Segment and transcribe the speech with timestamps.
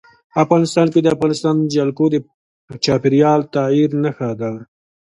[0.43, 2.15] افغانستان کې د افغانستان جلکو د
[2.83, 4.51] چاپېریال د تغیر نښه ده.